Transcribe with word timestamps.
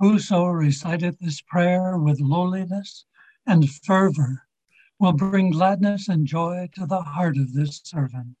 Whoso 0.00 0.44
reciteth 0.44 1.18
this 1.18 1.40
prayer 1.40 1.98
with 1.98 2.20
lowliness 2.20 3.04
and 3.44 3.68
fervor 3.68 4.46
will 5.00 5.12
bring 5.12 5.50
gladness 5.50 6.08
and 6.08 6.24
joy 6.24 6.68
to 6.74 6.86
the 6.86 7.02
heart 7.02 7.36
of 7.36 7.52
this 7.52 7.80
servant. 7.82 8.36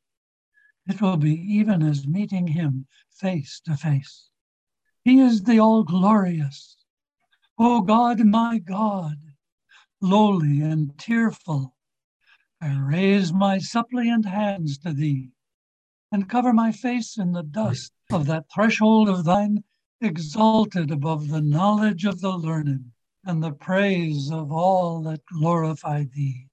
It 0.86 1.02
will 1.02 1.16
be 1.16 1.34
even 1.34 1.82
as 1.82 2.06
meeting 2.06 2.46
him 2.46 2.86
face 3.10 3.60
to 3.64 3.76
face. 3.76 4.30
He 5.02 5.18
is 5.18 5.42
the 5.42 5.58
all 5.58 5.82
glorious. 5.82 6.76
O 7.58 7.80
God, 7.80 8.24
my 8.24 8.58
God, 8.58 9.16
lowly 10.00 10.60
and 10.60 10.96
tearful, 10.96 11.74
I 12.60 12.78
raise 12.78 13.32
my 13.32 13.58
suppliant 13.58 14.26
hands 14.26 14.78
to 14.78 14.92
thee 14.92 15.32
and 16.12 16.28
cover 16.28 16.52
my 16.52 16.70
face 16.70 17.18
in 17.18 17.32
the 17.32 17.42
dust 17.42 17.92
of 18.12 18.26
that 18.26 18.46
threshold 18.54 19.08
of 19.08 19.24
thine 19.24 19.64
exalted 20.00 20.90
above 20.90 21.28
the 21.28 21.40
knowledge 21.40 22.04
of 22.04 22.20
the 22.20 22.36
learned 22.36 22.92
and 23.24 23.42
the 23.42 23.52
praise 23.52 24.30
of 24.30 24.52
all 24.52 25.02
that 25.02 25.24
glorify 25.26 26.04
thee. 26.04 26.48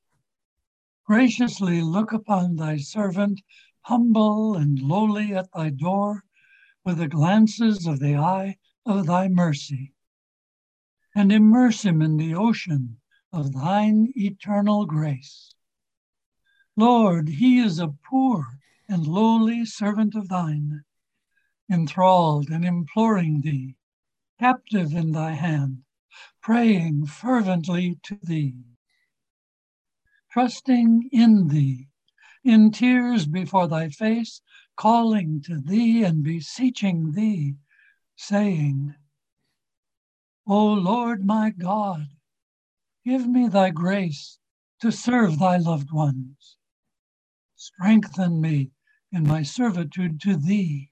Graciously 1.05 1.81
look 1.81 2.11
upon 2.11 2.55
thy 2.55 2.77
servant, 2.77 3.41
humble 3.81 4.55
and 4.55 4.79
lowly 4.79 5.33
at 5.35 5.51
thy 5.53 5.69
door, 5.69 6.23
with 6.83 6.97
the 6.97 7.07
glances 7.07 7.85
of 7.85 7.99
the 7.99 8.15
eye 8.15 8.57
of 8.85 9.05
thy 9.05 9.27
mercy, 9.27 9.93
and 11.15 11.31
immerse 11.31 11.83
him 11.83 12.01
in 12.01 12.17
the 12.17 12.33
ocean 12.33 12.99
of 13.31 13.53
thine 13.53 14.11
eternal 14.15 14.85
grace. 14.85 15.53
Lord, 16.75 17.29
he 17.29 17.59
is 17.59 17.79
a 17.79 17.93
poor 18.09 18.59
and 18.89 19.05
lowly 19.05 19.65
servant 19.65 20.15
of 20.15 20.29
thine 20.29 20.83
enthralled 21.69 22.49
and 22.49 22.63
imploring 22.63 23.41
thee, 23.41 23.75
captive 24.39 24.93
in 24.93 25.11
thy 25.11 25.31
hand, 25.31 25.83
praying 26.41 27.05
fervently 27.05 27.97
to 28.03 28.17
thee, 28.21 28.55
trusting 30.31 31.09
in 31.11 31.47
thee, 31.47 31.87
in 32.43 32.71
tears 32.71 33.25
before 33.25 33.67
thy 33.67 33.89
face, 33.89 34.41
calling 34.75 35.41
to 35.41 35.59
thee 35.59 36.03
and 36.03 36.23
beseeching 36.23 37.11
thee, 37.13 37.55
saying, 38.15 38.93
O 40.47 40.73
Lord 40.73 41.25
my 41.25 41.49
God, 41.49 42.07
give 43.03 43.27
me 43.27 43.47
thy 43.47 43.71
grace 43.71 44.37
to 44.81 44.91
serve 44.91 45.39
thy 45.39 45.57
loved 45.57 45.91
ones. 45.91 46.57
Strengthen 47.55 48.41
me 48.41 48.71
in 49.11 49.23
my 49.23 49.41
servitude 49.41 50.21
to 50.21 50.35
thee 50.35 50.91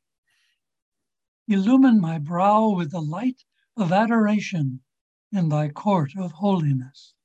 Illumine 1.46 2.00
my 2.00 2.20
brow 2.20 2.70
with 2.70 2.92
the 2.92 3.02
light 3.02 3.44
of 3.76 3.92
adoration 3.92 4.82
in 5.34 5.50
thy 5.50 5.68
court 5.68 6.16
of 6.16 6.32
holiness 6.32 7.16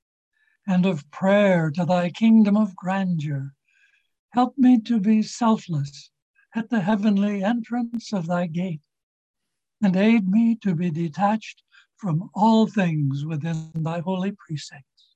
and 0.66 0.84
of 0.84 1.08
prayer 1.12 1.70
to 1.70 1.84
thy 1.84 2.10
kingdom 2.10 2.56
of 2.56 2.74
grandeur. 2.74 3.54
Help 4.30 4.58
me 4.58 4.80
to 4.80 4.98
be 4.98 5.22
selfless 5.22 6.10
at 6.52 6.68
the 6.68 6.80
heavenly 6.80 7.44
entrance 7.44 8.12
of 8.12 8.26
thy 8.26 8.48
gate, 8.48 8.82
and 9.80 9.94
aid 9.94 10.28
me 10.28 10.56
to 10.56 10.74
be 10.74 10.90
detached 10.90 11.62
from 11.96 12.28
all 12.34 12.66
things 12.66 13.24
within 13.24 13.70
thy 13.74 14.00
holy 14.00 14.32
precincts. 14.32 15.14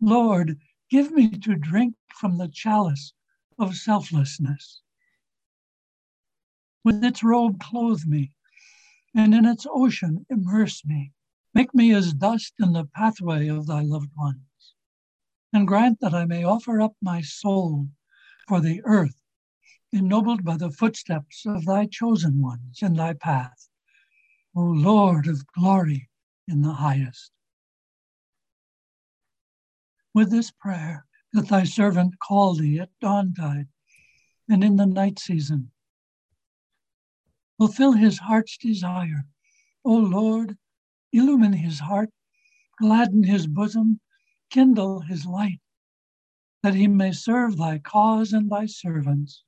Lord, 0.00 0.60
give 0.88 1.10
me 1.10 1.30
to 1.30 1.56
drink 1.56 1.96
from 2.14 2.38
the 2.38 2.48
chalice 2.48 3.12
of 3.58 3.74
selflessness 3.74 4.82
with 6.84 7.02
its 7.04 7.22
robe, 7.22 7.60
clothe 7.60 8.04
me, 8.06 8.34
and 9.14 9.34
in 9.34 9.44
its 9.44 9.66
ocean, 9.70 10.26
immerse 10.30 10.84
me. 10.84 11.12
Make 11.54 11.74
me 11.74 11.92
as 11.92 12.14
dust 12.14 12.54
in 12.58 12.72
the 12.72 12.86
pathway 12.86 13.48
of 13.48 13.66
thy 13.66 13.82
loved 13.82 14.10
ones, 14.16 14.74
and 15.52 15.68
grant 15.68 16.00
that 16.00 16.14
I 16.14 16.24
may 16.24 16.44
offer 16.44 16.80
up 16.80 16.94
my 17.02 17.20
soul 17.20 17.88
for 18.48 18.60
the 18.60 18.80
earth, 18.84 19.16
ennobled 19.92 20.44
by 20.44 20.56
the 20.56 20.70
footsteps 20.70 21.44
of 21.44 21.66
thy 21.66 21.86
chosen 21.86 22.40
ones 22.40 22.80
in 22.80 22.94
thy 22.94 23.12
path, 23.12 23.68
O 24.56 24.62
Lord 24.62 25.26
of 25.26 25.46
glory 25.48 26.08
in 26.48 26.62
the 26.62 26.72
highest. 26.72 27.32
With 30.14 30.30
this 30.30 30.50
prayer 30.50 31.06
that 31.32 31.48
thy 31.48 31.64
servant 31.64 32.18
call 32.18 32.54
thee 32.54 32.78
at 32.78 32.90
dawn 33.00 33.34
dawntide 33.34 33.68
and 34.48 34.64
in 34.64 34.76
the 34.76 34.86
night 34.86 35.18
season, 35.18 35.71
Fulfill 37.62 37.92
his 37.92 38.18
heart's 38.18 38.56
desire. 38.58 39.24
O 39.84 39.94
Lord, 39.94 40.58
illumine 41.12 41.52
his 41.52 41.78
heart, 41.78 42.10
gladden 42.76 43.22
his 43.22 43.46
bosom, 43.46 44.00
kindle 44.50 45.02
his 45.02 45.26
light, 45.26 45.60
that 46.64 46.74
he 46.74 46.88
may 46.88 47.12
serve 47.12 47.56
thy 47.56 47.78
cause 47.78 48.32
and 48.32 48.50
thy 48.50 48.66
servants. 48.66 49.44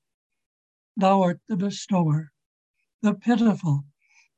Thou 0.97 1.23
art 1.23 1.41
the 1.49 1.57
bestower, 1.57 2.31
the 3.03 3.15
pitiful, 3.15 3.85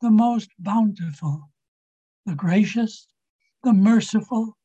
the 0.00 0.10
most 0.10 0.48
bountiful, 0.58 1.50
the 2.24 2.34
gracious, 2.34 3.06
the 3.62 3.74
merciful, 3.74 4.56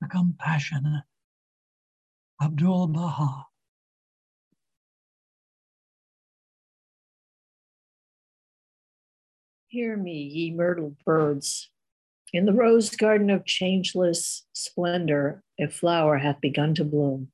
the 0.00 0.08
compassionate. 0.08 1.04
Abdul 2.40 2.86
Baha. 2.86 3.49
Hear 9.70 9.96
me, 9.96 10.20
ye 10.20 10.50
myrtle 10.50 10.96
birds. 11.06 11.70
In 12.32 12.44
the 12.44 12.52
rose 12.52 12.90
garden 12.90 13.30
of 13.30 13.44
changeless 13.44 14.44
splendor, 14.52 15.44
a 15.60 15.68
flower 15.68 16.18
hath 16.18 16.40
begun 16.40 16.74
to 16.74 16.84
bloom, 16.84 17.30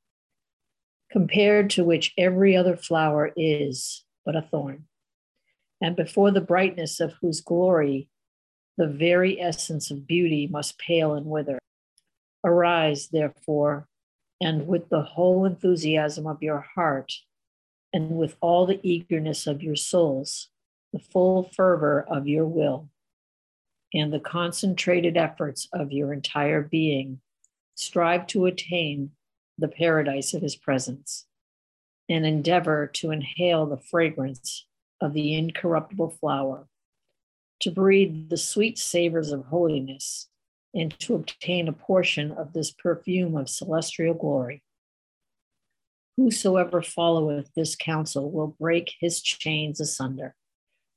compared 1.11 1.71
to 1.71 1.85
which 1.85 2.13
every 2.19 2.55
other 2.55 2.77
flower 2.77 3.33
is 3.37 4.05
but 4.27 4.37
a 4.37 4.43
thorn, 4.43 4.85
and 5.81 5.97
before 5.97 6.31
the 6.31 6.43
brightness 6.43 7.01
of 7.01 7.15
whose 7.23 7.41
glory 7.41 8.11
the 8.77 8.87
very 8.87 9.41
essence 9.41 9.91
of 9.91 10.07
beauty 10.07 10.47
must 10.47 10.79
pale 10.79 11.15
and 11.15 11.25
wither. 11.25 11.59
Arise, 12.45 13.09
therefore, 13.09 13.89
and 14.43 14.67
with 14.67 14.91
the 14.91 15.01
whole 15.01 15.47
enthusiasm 15.47 16.27
of 16.27 16.43
your 16.43 16.67
heart, 16.75 17.15
and 17.95 18.11
with 18.11 18.37
all 18.43 18.67
the 18.67 18.81
eagerness 18.83 19.47
of 19.47 19.63
your 19.63 19.77
souls, 19.77 20.51
the 20.93 20.99
full 20.99 21.51
fervor 21.55 22.05
of 22.09 22.27
your 22.27 22.47
will 22.47 22.89
and 23.93 24.13
the 24.13 24.21
concentrated 24.21 25.17
efforts 25.17 25.69
of 25.73 25.93
your 25.93 26.13
entire 26.13 26.63
being, 26.63 27.21
strive 27.75 28.27
to 28.27 28.47
attain 28.47 29.11
the 29.59 29.69
paradise 29.69 30.35
of 30.35 30.43
his 30.43 30.57
presence 30.57 31.27
and 32.09 32.27
endeavor 32.27 32.87
to 32.87 33.11
inhale 33.11 33.67
the 33.67 33.77
fragrance 33.77 34.67
of 35.01 35.13
the 35.13 35.35
incorruptible 35.35 36.11
flower, 36.11 36.69
to 37.61 37.71
breathe 37.71 38.29
the 38.29 38.37
sweet 38.37 38.79
savors 38.79 39.33
of 39.33 39.47
holiness, 39.47 40.29
and 40.75 40.99
to 41.01 41.15
obtain 41.15 41.69
a 41.69 41.73
portion 41.73 42.31
of 42.33 42.53
this 42.53 42.71
perfume 42.71 43.37
of 43.37 43.49
celestial 43.49 44.15
glory. 44.15 44.63
Whosoever 46.17 46.83
followeth 46.83 47.51
this 47.55 47.77
counsel 47.77 48.31
will 48.31 48.57
break 48.59 48.95
his 49.01 49.23
chains 49.23 49.81
asunder 49.81 50.35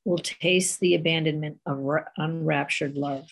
will 0.10 0.18
taste 0.18 0.80
the 0.80 0.96
abandonment 0.96 1.60
of 1.68 1.88
unraptured 2.18 2.98
love, 2.98 3.30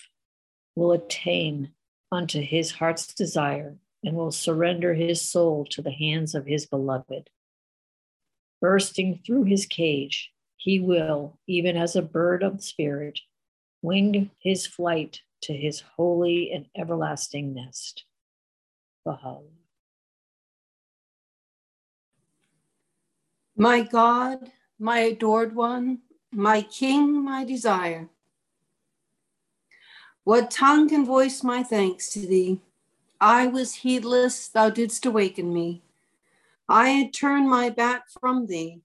will 0.76 0.92
attain 0.92 1.72
unto 2.12 2.40
his 2.40 2.70
heart's 2.74 3.16
desire, 3.16 3.76
and 4.04 4.16
will 4.16 4.32
surrender 4.32 4.94
his 4.94 5.20
soul 5.20 5.66
to 5.66 5.82
the 5.82 5.92
hands 5.92 6.36
of 6.36 6.46
his 6.46 6.68
beloved. 6.68 7.32
Bursting 8.62 9.20
through 9.26 9.46
his 9.46 9.66
cage, 9.66 10.32
he 10.56 10.80
will, 10.80 11.40
even 11.48 11.76
as 11.76 11.96
a 11.96 12.02
bird 12.04 12.44
of 12.44 12.64
spirit, 12.64 13.22
wing 13.82 14.30
his 14.38 14.68
flight 14.68 15.22
to 15.42 15.54
his 15.54 15.82
holy 15.96 16.52
and 16.52 16.68
everlasting 16.78 17.56
nest. 17.56 18.06
Baha'u'llah. 19.04 19.42
My 23.56 23.82
God, 23.82 24.52
my 24.78 25.00
adored 25.00 25.56
one, 25.56 26.02
my 26.38 26.62
King, 26.62 27.26
my 27.26 27.44
desire. 27.44 28.10
What 30.24 30.52
tongue 30.52 30.88
can 30.88 31.04
voice 31.04 31.44
my 31.44 31.64
thanks 31.64 32.10
to 32.10 32.20
thee? 32.20 32.62
I 33.20 33.48
was 33.48 33.74
heedless, 33.74 34.48
thou 34.48 34.70
didst 34.70 35.08
awaken 35.08 35.52
me. 35.52 35.82
I 36.70 36.90
had 36.90 37.12
turned 37.12 37.50
my 37.50 37.72
back 37.72 38.04
from 38.22 38.46
thee, 38.46 38.82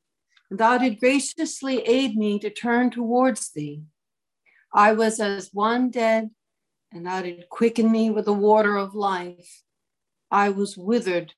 and 0.49 0.59
thou 0.59 0.79
did 0.79 0.99
graciously 0.99 1.83
aid 1.83 2.17
me 2.17 2.39
to 2.39 2.49
turn 2.49 2.91
towards 2.91 3.51
thee. 3.51 3.83
I 4.73 4.95
was 4.95 5.21
as 5.21 5.53
one 5.53 5.91
dead, 5.91 6.31
and 6.91 7.05
thou 7.05 7.21
did 7.21 7.51
quicken 7.51 7.93
me 7.93 8.09
with 8.09 8.25
the 8.25 8.33
water 8.33 8.79
of 8.79 8.95
life. 8.95 9.63
I 10.31 10.49
was 10.49 10.79
withered, 10.79 11.35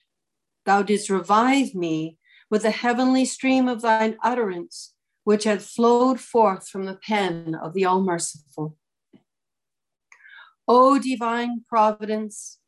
thou 0.65 0.85
didst 0.85 1.11
revive 1.11 1.75
me 1.75 2.19
with 2.51 2.63
the 2.63 2.71
heavenly 2.71 3.25
stream 3.25 3.67
of 3.67 3.83
thine 3.83 4.17
utterance 4.23 4.94
which 5.25 5.45
had 5.45 5.63
flowed 5.63 6.21
forth 6.21 6.69
from 6.69 6.85
the 6.85 6.97
pen 6.97 7.55
of 7.55 7.73
the 7.73 7.85
All 7.85 8.03
Merciful. 8.03 8.77
O 10.69 10.99
divine 10.99 11.65
providence, 11.69 12.59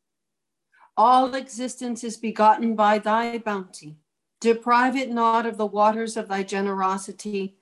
all 0.95 1.33
existence 1.35 2.03
is 2.03 2.17
begotten 2.17 2.75
by 2.75 2.99
thy 2.99 3.37
bounty. 3.37 3.97
Deprive 4.39 4.95
it 4.95 5.09
not 5.09 5.45
of 5.45 5.57
the 5.57 5.65
waters 5.65 6.17
of 6.17 6.27
thy 6.27 6.43
generosity, 6.43 7.57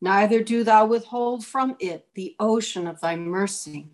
neither 0.00 0.42
do 0.42 0.62
thou 0.62 0.86
withhold 0.86 1.44
from 1.44 1.76
it 1.80 2.08
the 2.14 2.36
ocean 2.38 2.86
of 2.86 3.00
thy 3.00 3.16
mercy. 3.16 3.88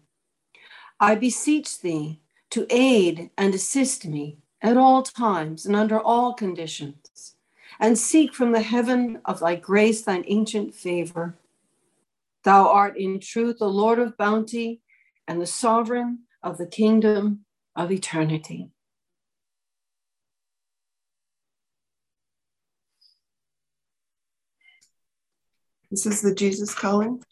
I 1.00 1.14
beseech 1.14 1.80
thee 1.80 2.20
to 2.50 2.66
aid 2.70 3.30
and 3.36 3.54
assist 3.54 4.06
me 4.06 4.38
at 4.62 4.76
all 4.76 5.02
times 5.02 5.66
and 5.66 5.76
under 5.76 6.00
all 6.00 6.32
conditions 6.32 7.35
and 7.80 7.98
seek 7.98 8.34
from 8.34 8.52
the 8.52 8.62
heaven 8.62 9.20
of 9.24 9.40
thy 9.40 9.56
grace 9.56 10.02
thine 10.02 10.24
ancient 10.26 10.74
favor. 10.74 11.38
Thou 12.44 12.68
art 12.68 12.96
in 12.96 13.20
truth 13.20 13.58
the 13.58 13.68
Lord 13.68 13.98
of 13.98 14.16
bounty 14.16 14.80
and 15.26 15.40
the 15.40 15.46
sovereign 15.46 16.20
of 16.42 16.58
the 16.58 16.66
kingdom 16.66 17.44
of 17.74 17.90
eternity. 17.90 18.70
This 25.90 26.06
is 26.06 26.20
the 26.20 26.34
Jesus 26.34 26.74
calling. 26.74 27.22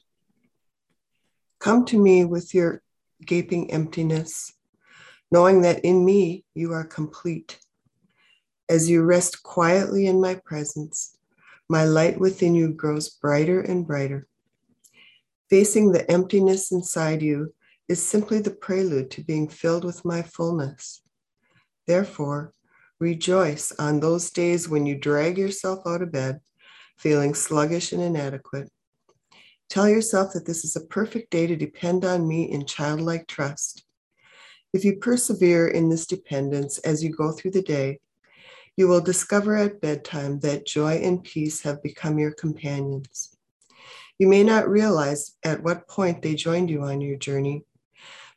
Come 1.60 1.84
to 1.86 1.98
me 1.98 2.24
with 2.24 2.54
your 2.54 2.82
gaping 3.24 3.70
emptiness, 3.72 4.52
knowing 5.30 5.62
that 5.62 5.84
in 5.84 6.04
me 6.04 6.44
you 6.54 6.72
are 6.72 6.84
complete. 6.84 7.58
As 8.68 8.88
you 8.88 9.02
rest 9.02 9.42
quietly 9.42 10.06
in 10.06 10.20
my 10.20 10.36
presence, 10.36 11.18
my 11.68 11.84
light 11.84 12.18
within 12.18 12.54
you 12.54 12.72
grows 12.72 13.10
brighter 13.10 13.60
and 13.60 13.86
brighter. 13.86 14.26
Facing 15.50 15.92
the 15.92 16.10
emptiness 16.10 16.72
inside 16.72 17.20
you 17.20 17.52
is 17.88 18.02
simply 18.04 18.40
the 18.40 18.50
prelude 18.50 19.10
to 19.10 19.22
being 19.22 19.48
filled 19.48 19.84
with 19.84 20.04
my 20.04 20.22
fullness. 20.22 21.02
Therefore, 21.86 22.54
rejoice 22.98 23.70
on 23.78 24.00
those 24.00 24.30
days 24.30 24.66
when 24.66 24.86
you 24.86 24.94
drag 24.94 25.36
yourself 25.36 25.86
out 25.86 26.00
of 26.00 26.10
bed, 26.10 26.40
feeling 26.96 27.34
sluggish 27.34 27.92
and 27.92 28.00
inadequate. 28.00 28.70
Tell 29.68 29.88
yourself 29.88 30.32
that 30.32 30.46
this 30.46 30.64
is 30.64 30.74
a 30.76 30.86
perfect 30.86 31.30
day 31.30 31.46
to 31.46 31.56
depend 31.56 32.04
on 32.04 32.26
me 32.26 32.50
in 32.50 32.64
childlike 32.64 33.26
trust. 33.26 33.84
If 34.72 34.84
you 34.84 34.96
persevere 34.96 35.68
in 35.68 35.90
this 35.90 36.06
dependence 36.06 36.78
as 36.78 37.04
you 37.04 37.10
go 37.10 37.30
through 37.32 37.52
the 37.52 37.62
day, 37.62 38.00
you 38.76 38.88
will 38.88 39.00
discover 39.00 39.56
at 39.56 39.80
bedtime 39.80 40.40
that 40.40 40.66
joy 40.66 40.94
and 40.94 41.22
peace 41.22 41.62
have 41.62 41.82
become 41.82 42.18
your 42.18 42.32
companions. 42.32 43.36
You 44.18 44.28
may 44.28 44.44
not 44.44 44.68
realize 44.68 45.32
at 45.44 45.62
what 45.62 45.88
point 45.88 46.22
they 46.22 46.34
joined 46.34 46.70
you 46.70 46.82
on 46.82 47.00
your 47.00 47.16
journey, 47.16 47.64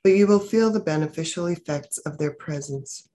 but 0.03 0.13
you 0.13 0.27
will 0.27 0.39
feel 0.39 0.71
the 0.71 0.79
beneficial 0.79 1.47
effects 1.47 1.97
of 1.99 2.17
their 2.17 2.33
presence. 2.33 3.09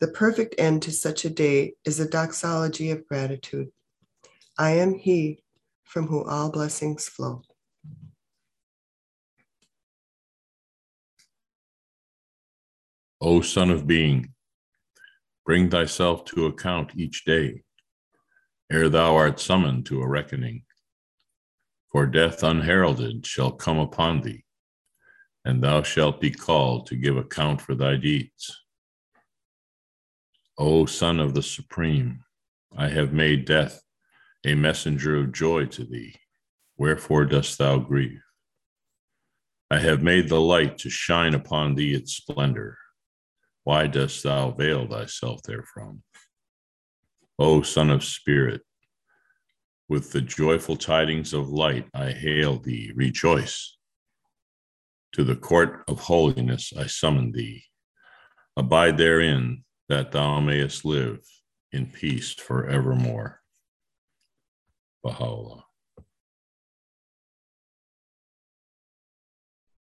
The 0.00 0.08
perfect 0.08 0.54
end 0.58 0.82
to 0.82 0.92
such 0.92 1.24
a 1.24 1.30
day 1.30 1.74
is 1.84 2.00
a 2.00 2.08
doxology 2.08 2.90
of 2.90 3.06
gratitude. 3.06 3.68
I 4.58 4.72
am 4.72 4.94
He 4.94 5.42
from 5.84 6.06
whom 6.08 6.28
all 6.28 6.50
blessings 6.50 7.08
flow. 7.08 7.42
O 13.20 13.40
Son 13.40 13.70
of 13.70 13.86
Being, 13.86 14.33
Bring 15.44 15.68
thyself 15.68 16.24
to 16.26 16.46
account 16.46 16.92
each 16.96 17.24
day, 17.24 17.62
ere 18.72 18.88
thou 18.88 19.14
art 19.14 19.38
summoned 19.38 19.84
to 19.86 20.00
a 20.00 20.08
reckoning. 20.08 20.62
For 21.92 22.06
death 22.06 22.42
unheralded 22.42 23.26
shall 23.26 23.52
come 23.52 23.78
upon 23.78 24.22
thee, 24.22 24.44
and 25.44 25.62
thou 25.62 25.82
shalt 25.82 26.20
be 26.20 26.30
called 26.30 26.86
to 26.86 26.96
give 26.96 27.16
account 27.16 27.60
for 27.60 27.74
thy 27.74 27.96
deeds. 27.96 28.62
O 30.56 30.86
Son 30.86 31.20
of 31.20 31.34
the 31.34 31.42
Supreme, 31.42 32.24
I 32.76 32.88
have 32.88 33.12
made 33.12 33.44
death 33.44 33.82
a 34.44 34.54
messenger 34.54 35.16
of 35.16 35.32
joy 35.32 35.66
to 35.66 35.84
thee. 35.84 36.14
Wherefore 36.76 37.24
dost 37.26 37.58
thou 37.58 37.78
grieve? 37.78 38.22
I 39.70 39.78
have 39.78 40.02
made 40.02 40.28
the 40.28 40.40
light 40.40 40.78
to 40.78 40.90
shine 40.90 41.34
upon 41.34 41.74
thee 41.74 41.94
its 41.94 42.14
splendor. 42.14 42.78
Why 43.64 43.86
dost 43.86 44.22
thou 44.22 44.50
veil 44.50 44.86
thyself 44.86 45.40
therefrom? 45.42 46.02
O 47.38 47.62
Son 47.62 47.90
of 47.90 48.04
Spirit, 48.04 48.60
with 49.88 50.12
the 50.12 50.20
joyful 50.20 50.76
tidings 50.76 51.32
of 51.32 51.48
light 51.48 51.88
I 51.94 52.12
hail 52.12 52.58
thee, 52.58 52.92
rejoice. 52.94 53.76
To 55.12 55.24
the 55.24 55.36
court 55.36 55.82
of 55.88 55.98
holiness 55.98 56.72
I 56.78 56.86
summon 56.86 57.32
thee. 57.32 57.64
Abide 58.56 58.98
therein, 58.98 59.64
that 59.88 60.12
thou 60.12 60.40
mayest 60.40 60.84
live 60.84 61.20
in 61.72 61.86
peace 61.86 62.34
forevermore. 62.34 63.40
Baha'u'llah. 65.02 65.64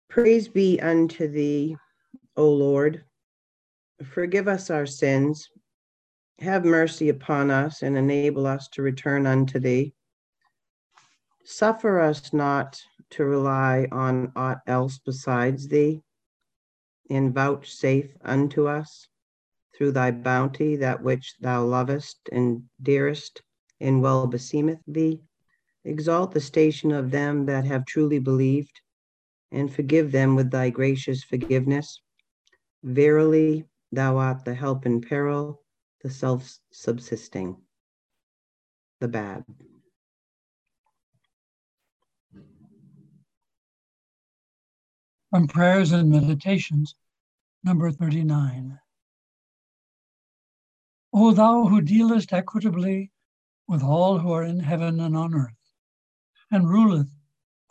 Praise 0.09 0.49
be 0.49 0.81
unto 0.81 1.29
thee, 1.29 1.77
O 2.37 2.49
Lord 2.49 3.05
Forgive 4.05 4.49
us 4.49 4.71
our 4.71 4.87
sins. 4.87 5.51
Have 6.39 6.65
mercy 6.65 7.11
upon 7.11 7.51
us 7.51 7.83
and 7.83 7.99
enable 7.99 8.47
us 8.47 8.69
to 8.69 8.83
return 8.83 9.27
unto 9.27 9.59
thee. 9.59 9.93
Suffer 11.45 12.01
us 12.01 12.33
not 12.33 12.81
to 13.11 13.25
rely 13.25 13.89
on 13.93 14.33
aught 14.37 14.61
else 14.67 14.99
besides 15.05 15.69
thee, 15.69 16.03
and 17.11 17.35
vouchsafe 17.35 18.11
unto 18.23 18.67
us 18.67 19.09
through 19.77 19.93
thy 19.93 20.11
bounty 20.11 20.77
that 20.77 21.03
which 21.03 21.35
thou 21.41 21.65
lovest 21.65 22.21
and 22.33 22.63
dearest 22.83 23.43
and 23.81 24.01
well 24.01 24.27
beseemeth 24.27 24.81
thee. 24.87 25.21
Exalt 25.85 26.33
the 26.33 26.41
station 26.41 26.93
of 26.93 27.11
them 27.11 27.47
that 27.47 27.65
have 27.65 27.85
truly 27.85 28.19
believed, 28.19 28.81
and 29.51 29.73
forgive 29.73 30.13
them 30.13 30.37
with 30.37 30.51
thy 30.51 30.71
gracious 30.71 31.23
forgiveness. 31.25 32.01
Verily, 32.83 33.67
Thou 33.93 34.19
art 34.19 34.45
the 34.45 34.55
help 34.55 34.87
in 34.87 35.01
peril, 35.01 35.63
the 36.03 36.11
self 36.11 36.59
subsisting, 36.71 37.57
the 39.01 39.09
bad. 39.09 39.45
From 45.31 45.49
Prayers 45.49 45.91
and 45.91 46.11
Meditations, 46.11 46.95
number 47.65 47.91
39. 47.91 48.79
O 51.13 51.33
thou 51.33 51.67
who 51.67 51.81
dealest 51.81 52.33
equitably 52.33 53.11
with 53.67 53.83
all 53.83 54.19
who 54.19 54.31
are 54.31 54.45
in 54.45 54.61
heaven 54.61 55.01
and 55.01 55.17
on 55.17 55.35
earth, 55.35 55.73
and 56.51 56.69
ruleth 56.69 57.11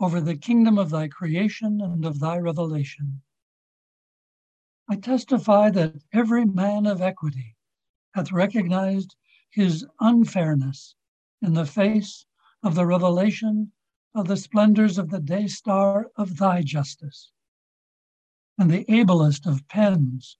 over 0.01 0.19
the 0.19 0.37
kingdom 0.37 0.77
of 0.77 0.89
thy 0.89 1.07
creation 1.07 1.79
and 1.79 2.05
of 2.05 2.19
thy 2.19 2.37
revelation 2.37 3.21
I 4.91 4.95
testify 4.95 5.69
that 5.69 6.01
every 6.11 6.45
man 6.45 6.87
of 6.87 6.99
equity 6.99 7.55
hath 8.15 8.31
recognized 8.31 9.15
his 9.51 9.85
unfairness 9.99 10.95
in 11.43 11.53
the 11.53 11.67
face 11.67 12.25
of 12.63 12.73
the 12.73 12.87
revelation 12.87 13.71
of 14.15 14.27
the 14.27 14.35
splendors 14.35 14.97
of 14.97 15.11
the 15.11 15.19
day 15.19 15.45
star 15.45 16.07
of 16.15 16.37
thy 16.37 16.63
justice. 16.63 17.31
And 18.57 18.71
the 18.71 18.91
ablest 18.91 19.45
of 19.45 19.67
pens 19.67 20.37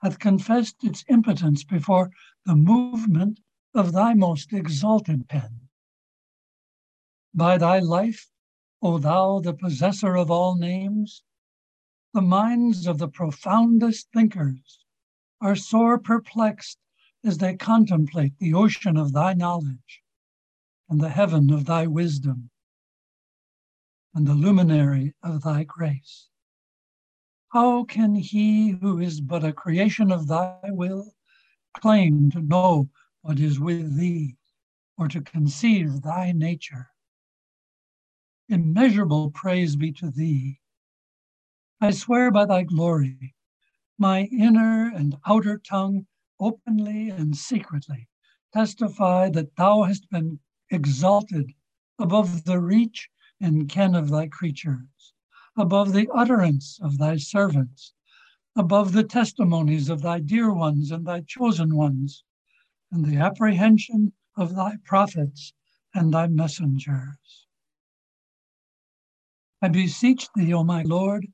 hath 0.00 0.18
confessed 0.18 0.82
its 0.82 1.04
impotence 1.10 1.62
before 1.62 2.10
the 2.46 2.56
movement 2.56 3.40
of 3.74 3.92
thy 3.92 4.14
most 4.14 4.54
exalted 4.54 5.28
pen. 5.28 5.68
By 7.34 7.58
thy 7.58 7.80
life, 7.80 8.30
O 8.80 8.96
thou, 8.96 9.40
the 9.40 9.52
possessor 9.52 10.16
of 10.16 10.30
all 10.30 10.56
names, 10.56 11.22
the 12.16 12.22
minds 12.22 12.86
of 12.86 12.96
the 12.96 13.08
profoundest 13.08 14.08
thinkers 14.10 14.86
are 15.42 15.54
sore 15.54 15.98
perplexed 15.98 16.78
as 17.22 17.36
they 17.36 17.54
contemplate 17.54 18.32
the 18.38 18.54
ocean 18.54 18.96
of 18.96 19.12
thy 19.12 19.34
knowledge 19.34 20.00
and 20.88 20.98
the 20.98 21.10
heaven 21.10 21.52
of 21.52 21.66
thy 21.66 21.86
wisdom 21.86 22.48
and 24.14 24.26
the 24.26 24.32
luminary 24.32 25.14
of 25.22 25.42
thy 25.42 25.62
grace. 25.62 26.30
How 27.48 27.84
can 27.84 28.14
he 28.14 28.70
who 28.70 28.98
is 28.98 29.20
but 29.20 29.44
a 29.44 29.52
creation 29.52 30.10
of 30.10 30.26
thy 30.26 30.70
will 30.70 31.12
claim 31.76 32.30
to 32.30 32.40
know 32.40 32.88
what 33.20 33.38
is 33.38 33.60
with 33.60 33.98
thee 33.98 34.36
or 34.96 35.06
to 35.08 35.20
conceive 35.20 36.00
thy 36.00 36.32
nature? 36.32 36.88
Immeasurable 38.48 39.32
praise 39.32 39.76
be 39.76 39.92
to 39.92 40.10
thee 40.10 40.60
I 41.78 41.90
swear 41.90 42.30
by 42.30 42.46
thy 42.46 42.62
glory, 42.62 43.34
my 43.98 44.22
inner 44.32 44.90
and 44.94 45.14
outer 45.26 45.58
tongue, 45.58 46.06
openly 46.40 47.10
and 47.10 47.36
secretly, 47.36 48.08
testify 48.50 49.28
that 49.30 49.56
thou 49.56 49.82
hast 49.82 50.08
been 50.08 50.40
exalted 50.70 51.52
above 51.98 52.44
the 52.44 52.60
reach 52.60 53.10
and 53.42 53.68
ken 53.68 53.94
of 53.94 54.08
thy 54.08 54.26
creatures, 54.26 55.12
above 55.54 55.92
the 55.92 56.08
utterance 56.14 56.78
of 56.80 56.96
thy 56.96 57.18
servants, 57.18 57.92
above 58.56 58.92
the 58.92 59.04
testimonies 59.04 59.90
of 59.90 60.00
thy 60.00 60.18
dear 60.18 60.50
ones 60.54 60.90
and 60.90 61.06
thy 61.06 61.20
chosen 61.20 61.76
ones, 61.76 62.24
and 62.90 63.04
the 63.04 63.16
apprehension 63.18 64.14
of 64.34 64.54
thy 64.54 64.78
prophets 64.82 65.52
and 65.94 66.14
thy 66.14 66.26
messengers. 66.26 67.46
I 69.60 69.68
beseech 69.68 70.28
thee, 70.34 70.54
O 70.54 70.64
my 70.64 70.80
Lord, 70.82 71.26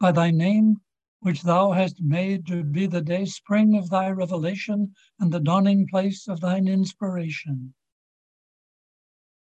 by 0.00 0.12
thy 0.12 0.30
name, 0.30 0.80
which 1.20 1.42
thou 1.42 1.72
hast 1.72 2.00
made 2.00 2.46
to 2.46 2.62
be 2.62 2.86
the 2.86 3.00
day 3.00 3.24
spring 3.24 3.76
of 3.76 3.90
thy 3.90 4.08
revelation 4.08 4.94
and 5.18 5.32
the 5.32 5.40
dawning 5.40 5.86
place 5.88 6.28
of 6.28 6.40
thine 6.40 6.68
inspiration, 6.68 7.74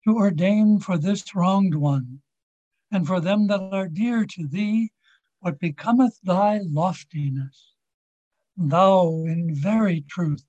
to 0.07 0.15
ordain 0.15 0.79
for 0.79 0.97
this 0.97 1.35
wronged 1.35 1.75
one 1.75 2.21
and 2.91 3.05
for 3.05 3.19
them 3.19 3.47
that 3.47 3.61
are 3.71 3.87
dear 3.87 4.25
to 4.25 4.47
thee 4.47 4.91
what 5.39 5.59
becometh 5.59 6.19
thy 6.23 6.59
loftiness. 6.63 7.75
Thou, 8.57 9.23
in 9.25 9.55
very 9.55 10.01
truth, 10.01 10.43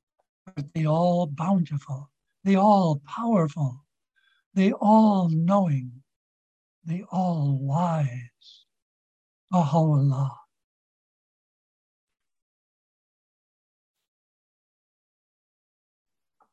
art 0.47 0.73
the 0.75 0.87
all 0.87 1.27
bountiful, 1.27 2.11
the 2.43 2.57
all 2.57 3.01
powerful, 3.07 3.85
the 4.55 4.73
all 4.73 5.29
knowing, 5.29 6.03
the 6.85 7.05
all 7.13 7.59
wise. 7.61 8.30
Baha'u'llah. 9.51 10.31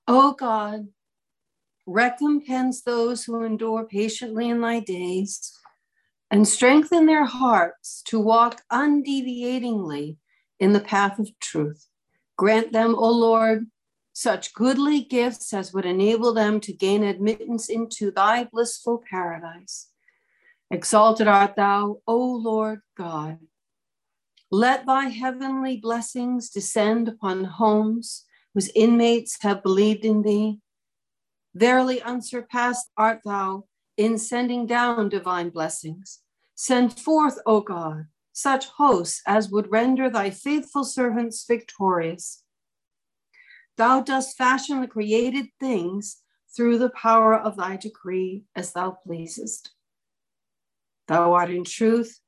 O 0.08 0.34
God, 0.34 0.88
recompense 1.86 2.82
those 2.82 3.25
who 3.25 3.44
endure 3.44 3.86
patiently 3.86 4.50
in 4.50 4.62
thy 4.62 4.80
days 4.80 5.54
and 6.32 6.48
strengthen 6.48 7.06
their 7.06 7.25
hearts 7.25 8.01
to 8.08 8.20
walk 8.20 8.63
undeviatingly 8.72 10.18
in 10.60 10.74
the 10.74 10.80
path 10.80 11.20
of 11.20 11.30
truth. 11.39 11.88
Grant 12.38 12.72
them, 12.72 12.96
O 12.96 13.10
Lord, 13.10 13.68
such 14.13 14.54
goodly 14.54 15.01
gifts 15.01 15.54
as 15.54 15.74
would 15.74 15.86
enable 15.86 16.34
them 16.34 16.60
to 16.62 16.74
gain 16.74 17.04
admittance 17.04 17.70
into 17.70 18.12
thy 18.12 18.46
blissful 18.46 19.04
paradise. 19.10 19.89
Exalted 20.70 21.28
art 21.28 21.56
thou, 21.56 22.02
O 22.06 22.18
Lord 22.18 22.82
God. 22.98 23.40
Let 24.52 24.86
thy 24.86 25.06
heavenly 25.06 25.78
blessings 25.78 26.50
descend 26.50 27.08
upon 27.08 27.46
homes 27.46 28.26
whose 28.54 28.70
inmates 28.76 29.38
have 29.42 29.64
believed 29.64 30.04
in 30.04 30.24
thee. 30.24 30.60
Verily 31.54 32.02
unsurpassed 32.02 32.90
art 32.98 33.22
thou 33.24 33.66
in 33.96 34.18
sending 34.18 34.66
down 34.66 35.10
divine 35.10 35.50
blessings. 35.50 36.20
Send 36.56 37.00
forth, 37.00 37.40
O 37.46 37.62
God, 37.62 38.08
such 38.34 38.66
hosts 38.66 39.22
as 39.26 39.50
would 39.50 39.72
render 39.72 40.10
thy 40.10 40.30
faithful 40.30 40.84
servants 40.84 41.46
victorious. 41.48 42.44
Thou 43.78 44.02
dost 44.02 44.36
fashion 44.38 44.82
the 44.82 44.88
created 44.88 45.48
things 45.60 46.18
through 46.56 46.80
the 46.80 46.90
power 46.90 47.36
of 47.36 47.58
thy 47.58 47.78
decree 47.78 48.44
as 48.56 48.74
thou 48.74 48.92
pleasest. 48.92 49.72
Thou 51.08 51.34
art 51.34 51.50
in 51.50 51.64
truth 51.64 52.20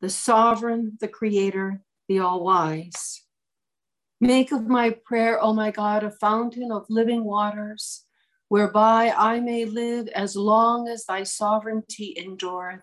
the 0.00 0.10
sovereign, 0.10 0.98
the 1.00 1.08
creator, 1.08 1.82
the 2.08 2.18
all 2.18 2.44
wise. 2.44 3.22
Make 4.20 4.52
of 4.52 4.66
my 4.66 4.90
prayer, 4.90 5.42
O 5.42 5.54
my 5.54 5.70
God, 5.70 6.04
a 6.04 6.10
fountain 6.10 6.70
of 6.70 6.84
living 6.90 7.24
waters 7.24 8.04
whereby 8.48 9.12
I 9.16 9.40
may 9.40 9.64
live 9.64 10.08
as 10.08 10.36
long 10.36 10.88
as 10.88 11.06
thy 11.06 11.22
sovereignty 11.22 12.14
endureth, 12.16 12.82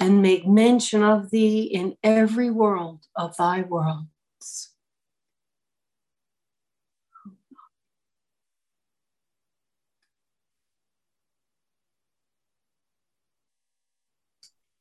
and 0.00 0.22
make 0.22 0.46
mention 0.46 1.02
of 1.02 1.30
thee 1.30 1.62
in 1.62 1.94
every 2.02 2.50
world 2.50 3.04
of 3.14 3.36
thy 3.36 3.62
worlds. 3.62 4.08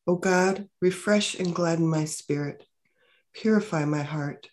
O 0.09 0.15
God, 0.15 0.69
refresh 0.81 1.35
and 1.35 1.53
gladden 1.53 1.85
my 1.85 2.05
spirit, 2.05 2.65
purify 3.33 3.83
my 3.83 4.03
heart, 4.03 4.49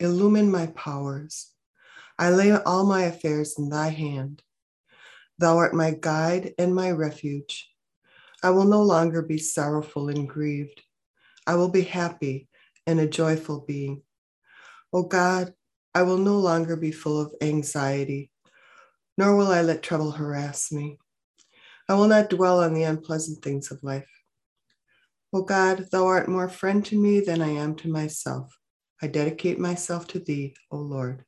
illumine 0.00 0.50
my 0.50 0.66
powers. 0.66 1.52
I 2.18 2.30
lay 2.30 2.50
all 2.50 2.84
my 2.84 3.02
affairs 3.02 3.54
in 3.58 3.68
thy 3.68 3.90
hand. 3.90 4.42
Thou 5.38 5.56
art 5.58 5.72
my 5.72 5.92
guide 5.92 6.54
and 6.58 6.74
my 6.74 6.90
refuge. 6.90 7.70
I 8.42 8.50
will 8.50 8.64
no 8.64 8.82
longer 8.82 9.22
be 9.22 9.38
sorrowful 9.38 10.08
and 10.08 10.28
grieved. 10.28 10.82
I 11.46 11.54
will 11.54 11.68
be 11.68 11.82
happy 11.82 12.48
and 12.84 12.98
a 12.98 13.06
joyful 13.06 13.60
being. 13.60 14.02
O 14.92 15.04
God, 15.04 15.54
I 15.94 16.02
will 16.02 16.18
no 16.18 16.40
longer 16.40 16.74
be 16.74 16.90
full 16.90 17.20
of 17.20 17.34
anxiety, 17.40 18.32
nor 19.16 19.36
will 19.36 19.52
I 19.52 19.62
let 19.62 19.84
trouble 19.84 20.10
harass 20.10 20.72
me. 20.72 20.98
I 21.88 21.94
will 21.94 22.08
not 22.08 22.30
dwell 22.30 22.60
on 22.64 22.74
the 22.74 22.82
unpleasant 22.82 23.44
things 23.44 23.70
of 23.70 23.84
life. 23.84 24.08
O 25.32 25.42
God, 25.42 25.88
thou 25.92 26.06
art 26.06 26.28
more 26.28 26.48
friend 26.48 26.84
to 26.86 26.98
me 26.98 27.20
than 27.20 27.42
I 27.42 27.50
am 27.50 27.74
to 27.76 27.88
myself. 27.88 28.58
I 29.02 29.08
dedicate 29.08 29.58
myself 29.58 30.06
to 30.08 30.18
thee, 30.18 30.54
O 30.70 30.78
Lord. 30.78 31.24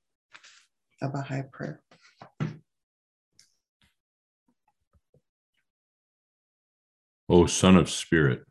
A 1.03 1.09
Baha'i 1.09 1.43
prayer. 1.53 1.83
O 7.29 7.47
Son 7.47 7.77
of 7.77 7.91
Spirit, 7.91 8.43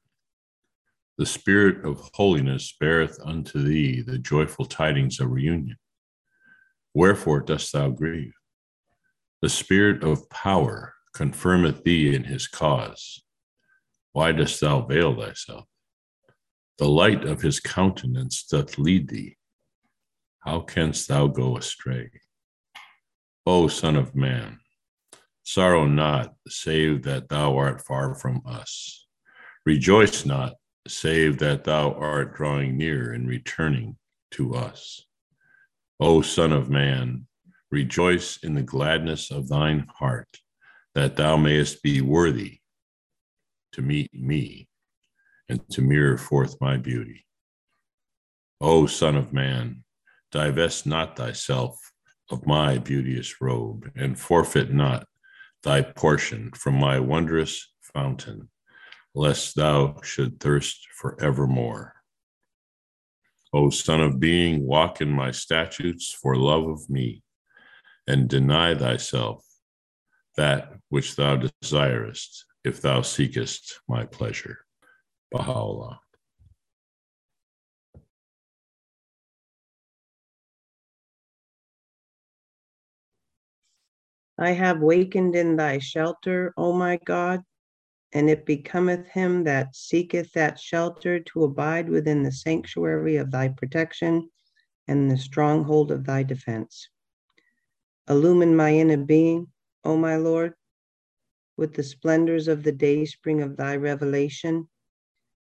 the 1.18 1.26
Spirit 1.26 1.84
of 1.84 2.10
holiness 2.14 2.74
beareth 2.80 3.20
unto 3.26 3.62
thee 3.62 4.02
the 4.02 4.18
joyful 4.20 4.66
tidings 4.66 5.20
of 5.20 5.32
reunion. 5.32 5.78
Wherefore 6.94 7.42
dost 7.42 7.74
thou 7.74 7.90
grieve? 7.90 8.34
The 9.42 9.50
Spirit 9.50 10.04
of 10.04 10.30
power 10.30 10.94
confirmeth 11.14 11.84
thee 11.84 12.16
in 12.16 12.24
his 12.24 12.48
cause. 12.48 13.22
Why 14.12 14.32
dost 14.32 14.62
thou 14.62 14.82
veil 14.82 15.16
thyself? 15.16 15.66
The 16.78 16.88
light 16.88 17.26
of 17.26 17.42
his 17.42 17.60
countenance 17.60 18.44
doth 18.44 18.78
lead 18.78 19.10
thee. 19.10 19.38
How 20.40 20.62
canst 20.62 21.08
thou 21.08 21.28
go 21.28 21.58
astray? 21.58 22.10
O 23.46 23.68
Son 23.68 23.96
of 23.96 24.16
Man, 24.16 24.60
Sorrow 25.44 25.86
not, 25.86 26.36
save 26.48 27.04
that 27.04 27.30
thou 27.30 27.58
art 27.58 27.82
far 27.82 28.16
from 28.16 28.42
us. 28.46 29.08
Rejoice 29.66 30.26
not, 30.26 30.54
save 30.88 31.40
that 31.40 31.64
thou 31.64 31.94
art 31.94 32.36
drawing 32.36 32.78
near 32.78 33.12
and 33.14 33.28
returning 33.28 33.98
to 34.32 34.54
us. 34.54 35.06
O 36.00 36.22
Son 36.22 36.54
of 36.54 36.70
Man, 36.70 37.28
rejoice 37.72 38.38
in 38.44 38.54
the 38.54 38.64
gladness 38.64 39.32
of 39.32 39.50
thine 39.50 39.88
heart, 39.98 40.30
that 40.96 41.16
thou 41.16 41.36
mayest 41.36 41.84
be 41.84 42.02
worthy 42.02 42.59
to 43.74 43.82
meet 43.82 44.14
me 44.14 44.68
and 45.48 45.68
to 45.70 45.82
mirror 45.82 46.18
forth 46.18 46.56
my 46.62 46.78
beauty. 46.78 47.26
O 48.62 48.86
Son 48.86 49.16
of 49.16 49.34
Man, 49.34 49.84
divest 50.32 50.86
not 50.86 51.16
thyself 51.16 51.76
of 52.30 52.46
my 52.46 52.78
beauteous 52.78 53.42
robe, 53.42 53.90
and 53.96 54.20
forfeit 54.20 54.72
not 54.72 55.08
thy 55.64 55.82
portion 55.82 56.52
from 56.52 56.76
my 56.76 57.00
wondrous 57.00 57.74
fountain, 57.82 58.50
lest 59.16 59.56
thou 59.56 59.96
should 60.04 60.40
thirst 60.40 60.88
for 60.94 61.22
evermore. 61.22 61.96
O 63.52 63.70
Son 63.72 64.02
of 64.02 64.20
Being, 64.20 64.66
walk 64.68 65.02
in 65.02 65.10
my 65.10 65.32
statutes 65.32 66.12
for 66.12 66.36
love 66.36 66.68
of 66.68 66.90
me, 66.90 67.24
and 68.06 68.30
deny 68.30 68.76
thyself 68.76 69.44
that 70.38 70.74
which 70.90 71.16
thou 71.16 71.38
desirest, 71.38 72.46
if 72.70 72.82
thou 72.82 73.02
seekest 73.02 73.82
my 73.88 74.06
pleasure. 74.06 74.60
Baha'u'llah. 75.32 76.00
I 84.38 84.52
have 84.52 84.82
wakened 84.82 85.36
in 85.36 85.56
thy 85.56 85.80
shelter, 85.80 86.54
O 86.56 86.72
my 86.72 87.00
God, 87.04 87.42
and 88.14 88.30
it 88.30 88.46
becometh 88.46 89.08
him 89.08 89.44
that 89.46 89.76
seeketh 89.76 90.32
that 90.34 90.60
shelter 90.60 91.20
to 91.20 91.44
abide 91.46 91.90
within 91.90 92.22
the 92.22 92.32
sanctuary 92.32 93.18
of 93.18 93.32
thy 93.32 93.48
protection 93.50 94.30
and 94.88 95.10
the 95.10 95.18
stronghold 95.18 95.92
of 95.92 96.06
thy 96.06 96.22
defense. 96.22 96.88
Illumine 98.08 98.56
my 98.56 98.74
inner 98.74 98.98
being, 98.98 99.48
O 99.84 99.98
my 99.98 100.18
Lord, 100.18 100.54
with 101.60 101.74
the 101.74 101.84
splendors 101.84 102.48
of 102.48 102.64
the 102.64 102.72
dayspring 102.72 103.42
of 103.42 103.58
thy 103.58 103.76
revelation, 103.76 104.66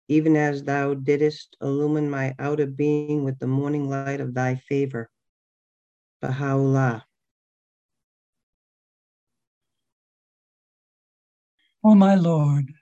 even 0.06 0.36
as 0.36 0.62
thou 0.62 0.94
didst 0.94 1.56
illumine 1.60 2.08
my 2.08 2.32
outer 2.38 2.64
being 2.64 3.25
with 3.25 3.36
the 3.40 3.46
morning 3.46 3.90
light 3.90 4.20
of 4.20 4.32
thy 4.32 4.54
favor. 4.54 5.10
Baha'u'llah. 6.22 7.02
O 11.82 11.96
my 11.96 12.14
Lord, 12.14 12.72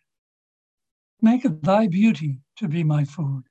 make 1.23 1.45
thy 1.63 1.87
beauty 1.87 2.41
to 2.59 2.69
be 2.69 2.85
my 2.85 3.05
food, 3.05 3.45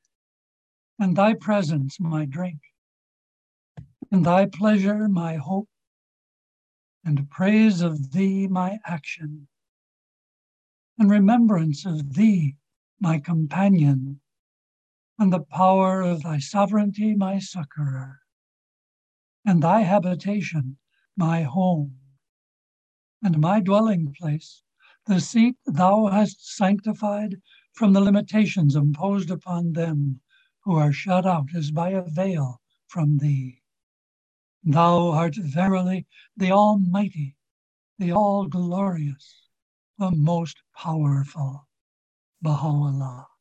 and 1.00 1.16
thy 1.16 1.34
presence 1.34 2.00
my 2.00 2.26
drink, 2.26 2.60
and 4.12 4.24
thy 4.24 4.46
pleasure 4.46 5.08
my 5.08 5.38
hope, 5.38 5.68
and 7.04 7.28
praise 7.32 7.82
of 7.82 8.12
thee 8.12 8.48
my 8.48 8.78
action, 8.86 9.48
and 10.98 11.10
remembrance 11.10 11.86
of 11.86 12.14
thee 12.14 12.56
my 13.00 13.20
companion, 13.20 14.20
and 15.20 15.34
the 15.34 15.42
power 15.42 16.02
of 16.02 16.24
thy 16.24 16.38
sovereignty 16.38 17.16
my 17.16 17.40
succorer, 17.40 18.20
and 19.46 19.62
thy 19.62 19.82
habitation 19.82 20.78
my 21.16 21.44
home, 21.44 22.00
and 23.22 23.40
my 23.40 23.60
dwelling 23.60 24.14
place, 24.18 24.64
the 25.06 25.20
seat 25.20 25.58
thou 25.66 26.08
hast 26.08 26.48
sanctified 26.56 27.42
from 27.74 27.94
the 27.94 28.02
limitations 28.02 28.76
imposed 28.76 29.30
upon 29.30 29.74
them 29.74 30.22
who 30.62 30.76
are 30.76 30.94
shut 30.94 31.26
out 31.26 31.54
as 31.56 31.72
by 31.72 31.90
a 31.90 32.04
veil 32.04 32.62
from 32.88 33.18
thee. 33.18 33.62
Thou 34.64 35.12
art 35.12 35.36
verily 35.36 36.08
the 36.38 36.52
Almighty, 36.52 37.36
the 37.98 38.14
All 38.14 38.48
Glorious, 38.48 39.50
the 39.98 40.12
Most 40.12 40.63
Powerful, 40.76 41.68
Baha'u'llah. 42.44 43.33